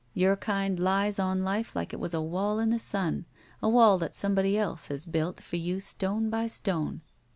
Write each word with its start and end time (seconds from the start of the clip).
Your 0.15 0.35
kind 0.35 0.79
lies 0.79 1.19
on 1.19 1.43
life 1.43 1.75
like 1.75 1.93
it 1.93 1.99
was 1.99 2.15
a 2.15 2.21
wall 2.23 2.57
in 2.57 2.71
the 2.71 2.79
sun. 2.79 3.25
A 3.61 3.69
wall 3.69 3.99
that 3.99 4.15
somebody 4.15 4.57
else 4.57 4.87
has 4.87 5.05
built 5.05 5.39
for 5.43 5.57
you 5.57 5.79
stone 5.79 6.27
by 6.31 6.47
stone." 6.47 7.01